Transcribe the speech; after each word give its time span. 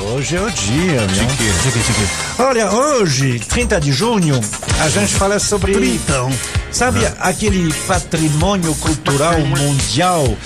Hoje 0.00 0.36
é 0.36 0.40
o 0.40 0.50
dia, 0.50 1.00
né? 1.00 1.26
quê, 1.36 1.70
de 1.70 1.92
quê? 1.92 2.42
Olha, 2.42 2.70
hoje, 2.70 3.40
30 3.40 3.80
de 3.80 3.92
junho, 3.92 4.40
a 4.80 4.88
gente 4.88 5.12
fala 5.14 5.40
sobre. 5.40 5.72
Tritão. 5.72 6.30
Sabe 6.70 7.00
aquele 7.20 7.72
patrimônio 7.86 8.74
cultural 8.76 9.38
mundial? 9.40 10.36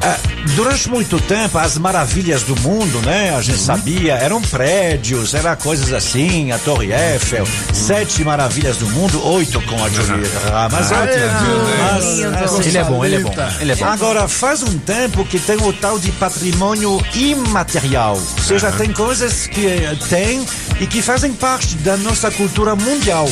Ah, 0.00 0.16
durante 0.54 0.88
muito 0.88 1.20
tempo, 1.20 1.58
as 1.58 1.76
maravilhas 1.76 2.42
do 2.42 2.56
mundo, 2.60 3.00
né? 3.02 3.34
A 3.36 3.42
gente 3.42 3.58
sabia, 3.58 4.14
eram 4.14 4.40
prédios, 4.40 5.34
era 5.34 5.56
coisas 5.56 5.92
assim, 5.92 6.52
a 6.52 6.58
Torre 6.58 6.92
Eiffel, 6.92 7.46
sete 7.72 8.24
maravilhas 8.24 8.78
do 8.78 8.86
mundo, 8.88 9.22
oito 9.26 9.60
com 9.62 9.74
a 9.76 9.88
Ramos. 9.88 10.30
Ah, 10.50 11.00
oito. 11.00 11.14
Deus, 11.14 12.30
Mas, 12.30 12.42
assim, 12.42 12.68
Ele 12.68 12.78
é 12.78 12.84
bom, 12.84 13.04
ele 13.04 13.16
é 13.16 13.20
bom. 13.20 13.34
Ele 13.60 13.72
é 13.72 13.76
bom. 13.76 13.84
Agora, 13.84 14.28
faz 14.28 14.62
um 14.62 14.78
tempo 14.78 15.24
que 15.24 15.38
tem 15.38 15.56
o 15.56 15.72
tal 15.72 15.98
de 15.98 16.10
patrimônio 16.12 17.00
imaterial. 17.14 18.16
Ou 18.16 18.42
seja, 18.42 18.72
tem 18.72 18.92
coisas 18.92 19.46
que 19.46 19.66
eh, 19.66 19.96
tem 20.08 20.46
e 20.80 20.86
que 20.86 21.02
fazem 21.02 21.32
parte 21.32 21.76
da 21.76 21.96
nossa 21.96 22.30
cultura 22.30 22.74
mundial. 22.74 23.28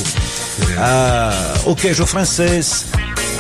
Ah, 0.79 1.55
o 1.65 1.75
queijo 1.77 2.07
francês, 2.07 2.87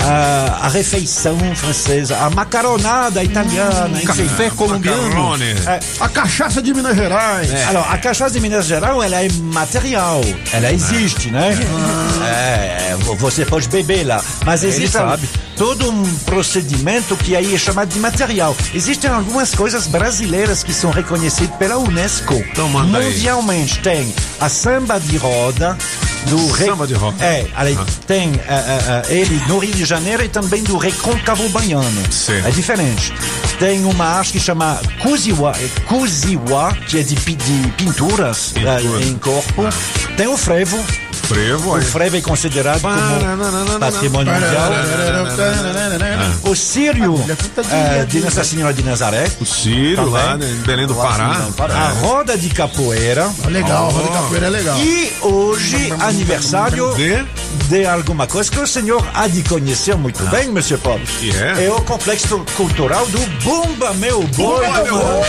ah, 0.00 0.58
a 0.62 0.68
refeição 0.68 1.38
francesa, 1.54 2.16
a 2.18 2.30
macaronada 2.30 3.22
italiana, 3.22 3.96
enfim. 4.02 4.26
Café 4.26 4.50
colombiano. 4.50 5.36
É, 5.66 5.80
A 6.00 6.08
cachaça 6.08 6.60
de 6.62 6.74
Minas 6.74 6.96
Gerais. 6.96 7.50
alors, 7.68 7.86
a 7.88 7.98
cachaça 7.98 8.30
de 8.32 8.40
Minas 8.40 8.66
Gerais, 8.66 8.96
ela 9.02 9.22
é 9.24 9.28
material. 9.32 10.20
Ela 10.52 10.72
existe, 10.72 11.30
né? 11.30 11.50
É, 12.24 12.96
você 13.18 13.44
pode 13.44 13.68
beber 13.68 14.04
lá. 14.04 14.22
Mas 14.44 14.62
existe 14.64 14.96
todo 15.56 15.88
um 15.88 16.04
procedimento 16.24 17.16
que 17.16 17.36
aí 17.36 17.54
é 17.54 17.58
chamado 17.58 17.88
de 17.88 17.98
material. 17.98 18.56
Existem 18.74 19.10
algumas 19.10 19.54
coisas 19.54 19.86
brasileiras 19.86 20.62
que 20.62 20.72
são 20.72 20.90
reconhecidas 20.90 21.54
pela 21.56 21.78
Unesco. 21.78 22.34
Então. 22.34 22.68
Mundialmente 22.68 23.78
tem 23.80 24.12
a 24.40 24.48
samba 24.48 24.98
de 24.98 25.16
roda. 25.16 25.76
Do 26.28 26.46
Re- 26.52 26.64
Samba 26.66 26.86
de 26.86 26.94
roda. 26.94 27.22
É, 27.24 27.46
ali 27.56 27.78
tem 28.06 28.30
eh, 28.34 28.38
eh, 28.48 29.02
eh, 29.08 29.14
ele 29.14 29.42
no 29.48 29.58
Rio 29.58 29.74
de 29.74 29.84
Janeiro 29.84 30.24
e 30.24 30.28
também 30.28 30.62
do 30.62 30.76
Recôncavo 30.78 31.48
Baiano. 31.50 32.02
Sim. 32.12 32.40
É 32.44 32.50
diferente. 32.50 33.12
Tem 33.58 33.84
uma 33.84 34.04
arte 34.04 34.32
que 34.32 34.40
chama 34.40 34.80
Kuziwa, 35.02 35.52
é 35.52 35.80
Kuziwa 35.86 36.74
que 36.88 36.98
é 36.98 37.02
de, 37.02 37.14
de 37.14 37.68
pinturas 37.76 38.52
Pintura. 38.54 39.02
em 39.04 39.14
corpo. 39.18 39.64
Tem 40.16 40.26
o 40.26 40.36
frevo. 40.36 40.78
Frevo 41.32 41.78
O 41.78 41.82
frevo 41.82 42.16
é 42.16 42.20
considerado 42.20 42.82
como 42.82 43.78
patrimônio 43.78 44.32
mundial. 44.32 44.70
O 46.44 46.54
Sírio 46.54 47.14
eh, 47.70 48.04
de 48.04 48.20
Nossa 48.20 48.44
Senhora 48.44 48.74
de 48.74 48.82
Nazaré. 48.82 49.30
O 49.40 49.46
Círio 49.46 49.96
Também. 49.96 50.12
lá 50.12 50.36
né, 50.36 50.46
em 50.46 50.62
Belém 50.66 50.86
do 50.86 50.94
Pará. 50.94 51.48
A 51.70 51.88
roda 52.00 52.36
de 52.36 52.50
capoeira. 52.50 53.30
Legal, 53.46 53.90
roda 53.90 54.08
de 54.08 54.14
capoeira 54.14 54.46
é 54.46 54.50
legal. 54.50 54.78
E 54.78 55.12
hoje, 55.22 55.92
aniversário 56.00 56.94
De? 56.94 57.86
alguma 57.86 58.26
coisa 58.26 58.50
que 58.50 58.58
o 58.58 58.66
senhor 58.66 59.02
há 59.14 59.26
de 59.26 59.42
conhecer 59.42 59.96
muito 59.96 60.22
bem, 60.26 60.48
Monsieur 60.48 60.80
Paul. 60.80 61.00
Que 61.18 61.30
é? 61.30 61.66
É 61.66 61.70
o 61.70 61.80
complexo 61.82 62.44
cultural 62.56 63.06
do 63.06 63.18
Bumba 63.42 63.94
Meu 63.94 64.22
Boi. 64.22 64.66
Bumba, 64.66 64.84
meu 64.84 64.98
boi. 64.98 65.22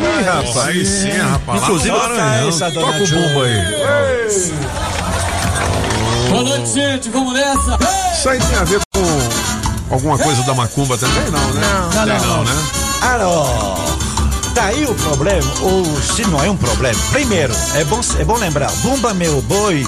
Ih, 0.00 0.22
rapaz, 0.22 0.88
sim, 0.88 1.10
rapaz. 1.10 1.62
Inclusive, 1.62 1.96
lá 1.96 2.08
no 2.08 2.16
Maranhão. 2.16 2.50
Toca 2.72 3.02
o 3.02 3.06
Ju. 3.06 3.16
bumbo 3.16 3.42
aí. 3.42 4.89
Boa 6.30 6.42
noite, 6.44 6.72
gente. 6.72 7.08
Vamos 7.10 7.34
nessa. 7.34 7.78
Isso 8.12 8.28
aí 8.28 8.38
tem 8.38 8.58
a 8.58 8.64
ver 8.64 8.80
com 8.94 9.94
alguma 9.94 10.16
coisa 10.18 10.42
da 10.44 10.54
macumba 10.54 10.96
também? 10.96 11.30
Não, 11.30 11.50
né? 11.54 11.60
Não, 11.94 12.04
Tem 12.06 12.26
não. 12.28 12.44
né? 12.44 12.52
Alors, 13.02 13.48
tá 14.54 14.64
aí 14.66 14.84
o 14.84 14.94
problema, 14.94 15.50
ou 15.62 15.84
se 16.02 16.22
não 16.26 16.42
é 16.44 16.50
um 16.50 16.56
problema. 16.56 16.98
Primeiro, 17.10 17.54
é 17.74 17.84
bom, 17.84 18.00
é 18.18 18.24
bom 18.24 18.36
lembrar, 18.36 18.70
Bumba 18.82 19.12
Meu 19.14 19.40
Boi, 19.42 19.86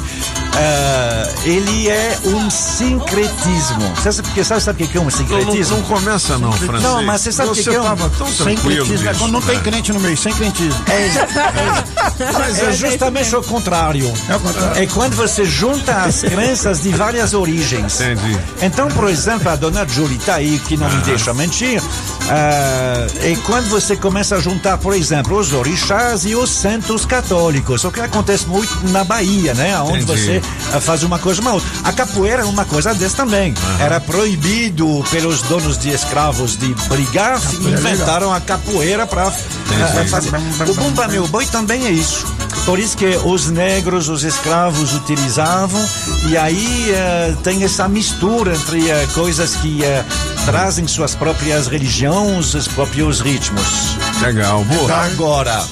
ah, 0.54 1.28
ele 1.44 1.88
é 1.88 2.18
um 2.24 2.48
sincretismo. 2.50 3.94
Você 3.96 4.12
sabe, 4.12 4.28
porque, 4.28 4.44
sabe, 4.44 4.60
sabe 4.62 4.84
o 4.84 4.88
que 4.88 4.96
é 4.96 5.00
um 5.00 5.04
Não, 5.04 5.10
não, 5.10 5.16
sincretismo? 5.18 5.76
não 5.76 5.82
começa 5.84 6.38
não, 6.38 6.52
francês. 6.52 6.82
Não, 6.82 7.02
mas 7.04 7.20
você 7.20 7.32
sabe 7.32 7.50
o 7.50 7.54
que 7.54 7.62
que 7.62 7.68
é 7.74 7.80
um- 7.80 7.96
tão. 7.96 8.26
É 8.26 9.14
quando 9.18 9.32
não 9.32 9.42
tem 9.42 9.56
né? 9.56 9.62
crente 9.62 9.92
no 9.92 10.00
meio, 10.00 10.16
sem 10.16 10.32
crentismo. 10.32 10.80
Mas 12.32 12.58
é 12.58 12.72
justamente 12.72 13.34
o 13.34 13.42
contrário. 13.42 14.12
É 14.28 14.36
o 14.36 14.40
contrário. 14.40 14.82
É 14.82 14.86
quando 14.86 15.14
você 15.14 15.44
junta 15.44 16.02
as 16.02 16.22
crenças 16.22 16.82
de 16.82 16.90
várias 16.90 17.34
origens. 17.34 18.00
Entendi. 18.00 18.38
Então, 18.60 18.88
por 18.88 19.08
exemplo, 19.08 19.48
a 19.48 19.56
dona 19.56 19.86
Julie 19.86 20.18
tá 20.18 20.36
aí, 20.36 20.58
que 20.60 20.76
não 20.76 20.88
me 20.88 21.02
deixa 21.02 21.32
mentir, 21.34 21.82
ah, 22.28 23.06
é 23.22 23.36
quando 23.44 23.68
você 23.68 23.96
começa 23.96 24.36
a 24.36 24.40
juntar, 24.40 24.78
por 24.78 24.94
exemplo, 24.94 25.38
os 25.38 25.52
orixás 25.52 26.24
e 26.24 26.34
os 26.34 26.50
santos 26.50 27.04
católicos, 27.04 27.84
o 27.84 27.90
que 27.90 28.00
acontece 28.00 28.46
muito 28.46 28.88
na 28.88 29.04
Bahia, 29.04 29.54
né? 29.54 29.78
Onde 29.80 30.02
Entendi. 30.02 30.24
você 30.24 30.42
ah, 30.72 30.80
faz 30.80 31.02
uma 31.02 31.18
coisa 31.18 31.40
uma 31.40 31.54
outra. 31.54 31.68
A 31.84 31.92
capoeira 31.92 32.42
é 32.42 32.44
uma 32.44 32.64
coisa 32.64 32.94
dessa 32.94 33.16
também. 33.16 33.54
Era 33.78 34.00
proibido 34.00 35.04
pelos 35.10 35.42
donos 35.42 35.78
de 35.78 35.90
escravos 35.90 36.56
de 36.56 36.74
brigar, 36.88 37.40
inventaram 37.60 38.32
a 38.32 38.40
capoeira 38.40 39.06
para 39.06 39.30
fazer. 39.30 40.30
O 40.68 40.74
Bumba 40.74 41.08
Meu 41.08 41.26
Boi 41.28 41.46
também 41.46 41.86
é 41.86 41.91
isso. 41.92 42.26
Por 42.64 42.78
isso 42.78 42.96
que 42.96 43.16
os 43.24 43.50
negros, 43.50 44.08
os 44.08 44.22
escravos 44.22 44.94
utilizavam, 44.94 45.84
e 46.28 46.36
aí 46.36 46.90
eh, 46.90 47.34
tem 47.42 47.64
essa 47.64 47.88
mistura 47.88 48.54
entre 48.54 48.88
eh, 48.88 49.06
coisas 49.14 49.56
que 49.56 49.84
eh, 49.84 50.04
trazem 50.44 50.86
suas 50.86 51.14
próprias 51.14 51.66
religiões, 51.66 52.54
os 52.54 52.68
próprios 52.68 53.20
ritmos. 53.20 53.96
Legal, 54.20 54.62
boa. 54.64 54.94
Agora, 54.94 55.64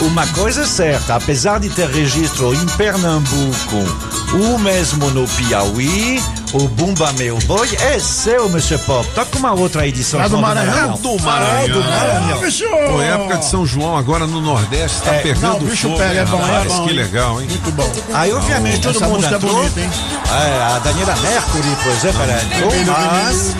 uma 0.00 0.26
coisa 0.28 0.62
é 0.62 0.66
certa, 0.66 1.16
apesar 1.16 1.60
de 1.60 1.68
ter 1.68 1.88
registro 1.88 2.54
em 2.54 2.66
Pernambuco, 2.76 3.76
o 4.32 4.58
mesmo 4.58 5.10
no 5.10 5.28
Piauí, 5.28 6.22
o 6.54 6.66
Bumba 6.68 7.12
Meu 7.14 7.38
Boi 7.46 7.68
é 7.80 7.98
seu, 7.98 8.48
Monsieur 8.48 8.80
Pop. 8.80 9.06
Toca 9.14 9.38
uma 9.38 9.52
outra 9.52 9.82
aí 9.82 9.92
de 9.92 10.02
São 10.02 10.20
do 10.22 10.28
João 10.28 10.42
Maranhão? 10.42 10.92
Do 10.96 11.20
Maranhão. 11.22 11.64
Ah, 11.64 11.68
do 11.68 11.80
Maranhão. 11.84 12.40
bicho! 12.40 12.64
Pô, 12.68 13.00
época 13.02 13.36
de 13.38 13.44
São 13.44 13.66
João 13.66 13.96
agora 13.96 14.26
no 14.26 14.40
Nordeste 14.40 15.02
tá 15.02 15.14
É, 15.14 15.18
pegando 15.20 15.42
não, 15.42 15.56
o 15.56 15.60
bicho 15.60 15.88
fogo, 15.88 15.98
pega, 15.98 16.20
é 16.20 16.24
bom, 16.24 16.40
é 16.46 16.64
bom, 16.64 16.86
Que 16.86 16.92
legal, 16.94 17.40
hein? 17.40 17.48
Muito 17.50 17.70
bom. 17.72 17.92
Aí, 18.14 18.32
obviamente, 18.32 18.80
todo 18.80 18.96
Essa 18.96 19.06
mundo 19.08 19.24
é 19.26 19.38
bonita, 19.38 19.80
hein? 19.80 19.90
É, 20.30 20.62
a 20.74 20.78
Daniela 20.78 21.16
Mercury, 21.16 21.76
por 21.82 21.92
exemplo, 21.92 22.22
ela 22.22 22.42
entrou, 22.42 22.72
mas... 22.86 23.54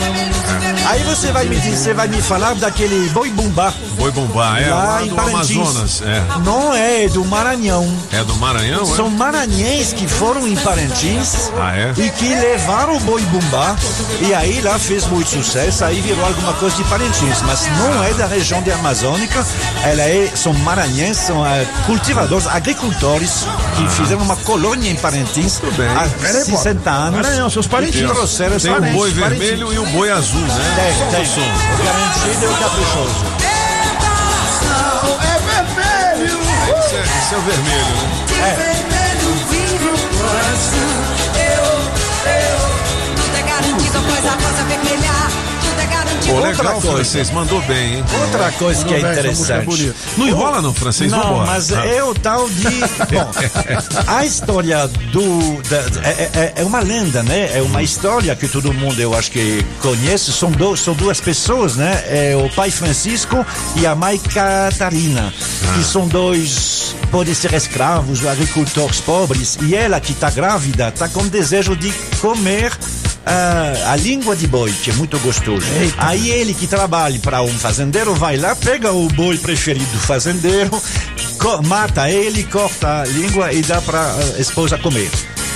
Aí 0.86 1.02
você 1.02 1.30
vai 1.32 1.44
me 1.44 1.56
dizer, 1.56 1.76
você 1.76 1.92
vai 1.94 2.08
me 2.08 2.22
falar 2.22 2.54
daquele 2.54 3.10
boi 3.10 3.28
bumbá. 3.30 3.72
Boi 3.98 4.10
bombar, 4.10 4.62
é 4.62 4.70
Lá 4.70 4.84
lá 4.84 5.02
em 5.02 5.08
do 5.08 5.14
Parintins. 5.16 5.56
Amazonas. 5.58 6.02
É. 6.02 6.22
Não 6.42 6.72
é, 6.72 7.04
é 7.04 7.08
do 7.08 7.24
Maranhão. 7.26 7.86
É 8.10 8.24
do 8.24 8.34
Maranhão, 8.36 8.82
é? 8.82 8.96
São 8.96 9.10
maranhenses 9.10 9.92
que 9.92 10.08
foram 10.08 10.48
em 10.48 10.54
Parintins 10.56 11.50
Ah, 11.60 11.76
é? 11.76 11.92
e 11.96 12.08
que 12.10 12.34
levaram 12.34 12.77
o 12.86 13.00
boi 13.00 13.20
bumbá. 13.22 13.74
E 14.20 14.32
aí 14.34 14.60
lá 14.60 14.78
fez 14.78 15.06
muito 15.06 15.28
sucesso, 15.30 15.84
aí 15.84 16.00
virou 16.00 16.24
alguma 16.24 16.52
coisa 16.54 16.76
de 16.76 16.84
Parintins. 16.84 17.42
Mas 17.42 17.66
não 17.78 18.04
é 18.04 18.12
da 18.14 18.26
região 18.26 18.62
de 18.62 18.70
Amazônica, 18.70 19.44
ela 19.84 20.02
é, 20.02 20.30
são 20.34 20.52
maranhenses, 20.54 21.24
são 21.26 21.44
eh, 21.46 21.66
cultivadores, 21.86 22.46
agricultores 22.46 23.46
que 23.76 23.88
fizeram 23.90 24.22
uma 24.22 24.36
colônia 24.36 24.90
em 24.90 24.96
Parintins 24.96 25.60
há 25.96 26.08
Peraí, 26.20 26.44
pô. 26.44 26.56
60 26.56 26.90
anos. 26.90 27.20
Maranhão, 27.22 27.50
seus 27.50 27.66
E 27.66 27.68
parintins. 27.68 28.10
trouxeram 28.10 28.56
esse 28.56 28.68
Tem 28.68 28.76
o 28.76 28.92
boi 28.92 29.10
parente- 29.12 29.38
vermelho 29.40 29.72
e 29.72 29.78
o 29.78 29.86
boi 29.86 30.10
azul, 30.10 30.40
né? 30.40 30.94
Tem, 31.10 31.24
tem. 31.24 31.44
O 31.44 31.84
garantido 31.84 32.44
é 32.44 32.48
o 32.48 32.56
caprichoso. 32.56 33.24
É 35.20 35.38
vermelho! 35.40 36.38
Esse 36.78 36.96
é, 36.96 37.02
esse 37.02 37.34
é 37.34 37.36
o 37.36 37.40
vermelho, 37.42 37.96
né? 38.38 38.56
Tudo 39.20 39.38
Pô, 46.28 46.34
Outra 46.34 46.50
legal, 46.50 46.72
coisa. 46.74 46.92
francês. 46.96 47.30
Mandou 47.30 47.60
bem, 47.62 47.94
hein? 47.96 48.04
Outra 48.20 48.52
coisa 48.52 48.84
que 48.84 48.94
é 48.94 48.98
bem, 48.98 49.06
é 49.06 49.12
interessante. 49.12 49.64
bonita. 49.64 49.94
Não 50.18 50.28
enrola 50.28 50.60
não, 50.62 50.74
francês. 50.74 51.10
Não, 51.10 51.20
Vambora. 51.22 51.46
mas 51.46 51.72
Ah. 51.72 51.86
é 51.86 52.04
o 52.04 52.14
tal 52.14 52.48
de. 52.48 52.64
Bom, 53.10 53.30
a 54.06 54.24
história 54.26 54.86
do. 55.12 55.62
da- 55.62 56.08
é, 56.08 56.30
é- 56.34 56.52
é 56.56 56.64
uma 56.64 56.80
lenda, 56.80 57.22
né? 57.22 57.50
É 57.56 57.62
uma 57.62 57.82
história 57.82 58.34
que 58.36 58.46
todo 58.46 58.72
mundo, 58.74 59.00
eu 59.00 59.14
acho 59.16 59.30
que 59.30 59.64
conhece. 59.80 60.32
São, 60.32 60.50
do, 60.50 60.76
são 60.76 60.94
duas 60.94 61.20
pessoas, 61.20 61.76
né? 61.76 62.04
É 62.06 62.36
o 62.36 62.48
pai 62.54 62.70
Francisco 62.70 63.44
e 63.76 63.86
a 63.86 63.94
mãe 63.94 64.18
Catarina, 64.18 65.32
que 65.74 65.82
são 65.84 66.06
dois. 66.06 66.94
Podem 67.10 67.32
ser 67.32 67.54
escravos 67.54 68.26
agricultores 68.26 69.00
pobres. 69.00 69.56
E 69.62 69.74
ela, 69.74 69.98
que 69.98 70.12
está 70.12 70.28
grávida, 70.30 70.88
está 70.88 71.08
com 71.08 71.26
desejo 71.26 71.74
de 71.74 71.90
comer. 72.20 72.70
Ah, 73.26 73.92
a 73.92 73.96
língua 73.96 74.34
de 74.36 74.46
boi, 74.46 74.72
que 74.82 74.90
é 74.90 74.94
muito 74.94 75.18
gostoso. 75.20 75.66
Aí 75.98 76.30
ele 76.30 76.54
que 76.54 76.66
trabalha 76.66 77.18
para 77.20 77.42
um 77.42 77.58
fazendeiro 77.58 78.14
vai 78.14 78.36
lá, 78.36 78.54
pega 78.56 78.92
o 78.92 79.08
boi 79.08 79.36
preferido 79.38 79.84
do 79.92 79.98
fazendeiro, 80.00 80.70
mata 81.66 82.10
ele, 82.10 82.44
corta 82.44 83.02
a 83.02 83.04
língua 83.06 83.52
e 83.52 83.62
dá 83.62 83.80
para 83.80 84.00
a 84.36 84.40
esposa 84.40 84.78
comer. 84.78 85.10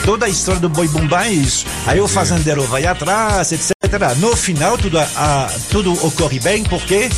Toda 0.04 0.26
a 0.26 0.28
história 0.28 0.60
do 0.60 0.68
boi 0.68 0.88
bumbá 0.88 1.26
é 1.26 1.30
isso. 1.32 1.64
Aí 1.86 2.00
o 2.00 2.08
fazendeiro 2.08 2.62
vai 2.64 2.84
atrás, 2.84 3.52
etc. 3.52 3.72
No 4.18 4.36
final, 4.36 4.76
tudo, 4.76 4.98
a- 4.98 5.08
a- 5.16 5.50
tudo 5.70 5.92
ocorre 6.04 6.40
bem, 6.40 6.64
por 6.64 6.82
quê? 6.82 7.08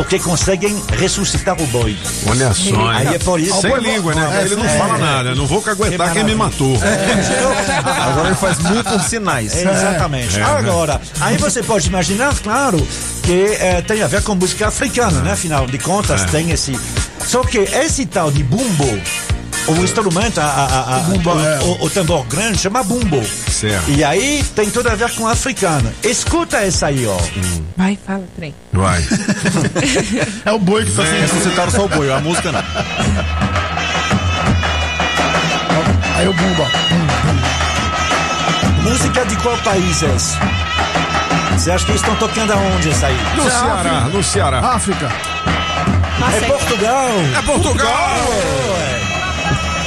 Porque 0.00 0.18
conseguem 0.18 0.82
ressuscitar 0.96 1.60
o 1.60 1.66
boi. 1.66 1.94
Olha 2.26 2.54
só, 2.54 2.88
Aí 2.88 3.08
é 3.16 3.18
por 3.18 3.38
isso. 3.38 3.60
Sem 3.60 3.76
língua, 3.80 4.14
né? 4.14 4.42
Ele 4.46 4.56
não 4.56 4.64
É. 4.64 4.78
fala 4.78 4.96
nada. 4.96 5.34
Não 5.34 5.46
vou 5.46 5.60
caguetar 5.60 6.14
quem 6.14 6.24
me 6.24 6.34
matou. 6.34 6.74
Agora 8.00 8.28
ele 8.28 8.36
faz 8.36 8.58
muito 8.60 8.84
com 8.88 8.98
sinais. 8.98 9.54
É, 9.54 9.60
exatamente. 9.70 10.40
É, 10.40 10.42
Agora, 10.42 10.98
aí 11.20 11.36
você 11.36 11.62
pode 11.62 11.86
imaginar, 11.88 12.34
claro, 12.42 12.78
que 13.22 13.44
eh, 13.60 13.82
tem 13.86 14.02
a 14.02 14.06
ver 14.06 14.22
com 14.22 14.34
música 14.34 14.68
africana, 14.68 15.20
né? 15.20 15.32
Afinal 15.32 15.66
de 15.66 15.76
contas, 15.78 16.24
tem 16.30 16.50
esse. 16.50 16.80
Só 17.26 17.42
que 17.42 17.58
esse 17.58 18.06
tal 18.06 18.30
de 18.30 18.42
bumbo, 18.42 18.98
o 19.68 19.84
instrumento, 19.84 20.40
a, 20.40 20.44
a- 20.44 20.96
a- 20.96 21.08
o, 21.10 21.40
é. 21.40 21.58
o- 21.60 21.84
o 21.84 21.90
tambor 21.90 22.24
grande 22.24 22.56
chama 22.56 22.82
bumbo. 22.82 23.22
Certo. 23.60 23.90
E 23.90 24.02
aí 24.02 24.42
tem 24.56 24.70
tudo 24.70 24.88
a 24.88 24.94
ver 24.94 25.10
com 25.10 25.28
africano. 25.28 25.92
Escuta 26.02 26.56
essa 26.56 26.86
aí, 26.86 27.06
ó. 27.06 27.18
Vai, 27.76 27.98
fala, 28.06 28.24
trem. 28.34 28.54
Vai. 28.72 29.04
É 30.46 30.52
o 30.52 30.58
boi 30.58 30.84
que 30.84 30.92
tá 30.92 31.02
assim. 31.02 31.20
Ressuscitaram 31.20 31.70
só 31.70 31.84
o 31.84 31.88
boi, 31.88 32.10
a 32.10 32.20
música 32.20 32.50
não. 32.50 32.60
Aí 36.16 36.26
o 36.26 36.32
bumba. 36.32 36.66
Música 38.82 39.26
de 39.26 39.36
qual 39.36 39.56
país 39.58 40.02
é 40.02 40.16
esse? 40.16 40.36
Você 41.52 41.70
acha 41.70 41.84
que 41.84 41.90
eles 41.90 42.00
estão 42.00 42.16
tocando 42.16 42.52
aonde 42.54 42.88
essa 42.88 43.08
aí? 43.08 43.16
No 43.36 43.42
Ceará, 43.42 44.00
no 44.10 44.22
Ceará. 44.22 44.58
África. 44.60 45.10
É 46.34 46.40
Portugal! 46.46 47.08
É 47.38 47.42
Portugal! 47.42 48.16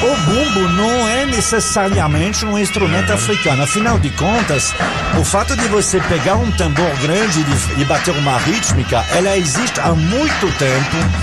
O 0.04 0.16
bumbo 0.26 0.70
não 0.74 1.08
é 1.08 1.13
necessariamente 1.36 2.46
um 2.46 2.60
instrumento 2.60 3.12
africano. 3.12 3.64
Afinal 3.64 3.98
de 3.98 4.12
contas, 4.12 4.72
o 5.20 5.24
fato 5.26 5.56
de 5.56 5.68
você 5.68 6.00
pegar 6.02 6.36
um 6.36 6.52
tambor 6.52 6.90
grande 7.02 7.40
e, 7.78 7.82
e 7.82 7.86
bater 7.86 8.16
uma 8.16 8.38
rítmica, 8.38 9.04
ela 9.12 9.36
existe 9.36 9.80
há 9.80 9.96
muito 9.96 10.58
tempo. 10.60 11.23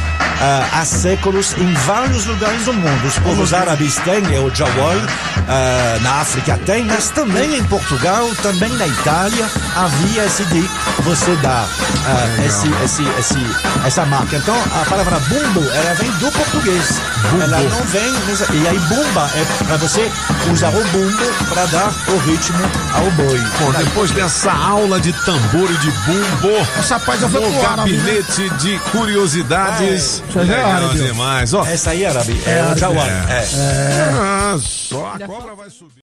Há 0.73 0.85
séculos 0.85 1.55
em 1.59 1.73
vários 1.75 2.25
lugares 2.27 2.65
do 2.65 2.73
mundo. 2.73 3.07
Os 3.07 3.19
povos 3.19 3.53
árabes 3.53 3.97
têm, 3.97 4.23
é 4.35 4.41
o 4.41 4.55
jawal, 4.55 4.97
ah, 5.49 5.99
na 6.01 6.21
África 6.21 6.59
tem, 6.65 6.85
mas 6.85 7.11
também 7.11 7.57
em 7.57 7.65
Portugal, 7.65 8.29
também 8.43 8.71
na 8.75 8.87
Itália, 8.87 9.47
havia 9.77 10.25
esse 10.25 10.45
de 10.47 10.69
você 11.01 11.35
dar 11.37 11.69
ah, 12.07 12.45
esse, 12.45 12.69
esse, 12.85 13.03
esse, 13.19 13.39
essa 13.85 14.05
marca. 14.07 14.37
Então, 14.37 14.57
a 14.81 14.85
palavra 14.85 15.19
bumbo, 15.21 15.69
ela 15.73 15.95
vem 15.95 16.11
do 16.13 16.31
português. 16.33 17.01
Ela 17.43 17.59
não 17.59 17.83
vem. 17.85 18.11
E 18.63 18.69
aí, 18.69 18.79
bumba 18.79 19.31
é 19.35 19.65
para 19.65 19.77
você 19.77 20.11
usar 20.53 20.69
o 20.69 20.85
bumbo 20.85 21.45
para 21.49 21.67
dar 21.67 21.93
o 22.09 22.19
ritmo 22.19 22.59
ao 22.95 23.11
boi. 23.13 23.41
Bom, 23.59 23.73
depois 23.73 24.11
dessa 24.13 24.53
aula 24.53 25.01
de 25.01 25.13
tambor 25.25 25.71
e 25.71 25.77
de 25.79 25.91
bumbo, 25.91 26.67
Essa 26.79 26.99
parte 26.99 27.23
já 27.23 27.29
foi 27.29 27.41
no 27.41 27.51
né? 27.51 27.63
gabinete 27.63 28.49
de 28.59 28.79
curiosidades. 28.91 30.23
Isso 30.31 30.39
aí 30.39 30.51
é 30.51 30.63
árabe. 30.63 30.99
demais, 30.99 31.55
ó. 31.55 31.65
Essa 31.65 31.91
aí, 31.91 32.07
árabe, 32.07 32.41
é, 32.47 32.73
o 32.73 32.77
jawal. 32.77 33.07
É. 33.07 33.45
Ah, 34.19 34.57
só 34.61 35.15
a 35.15 35.19
cobra 35.27 35.55
vai 35.55 35.69
subir. 35.69 35.93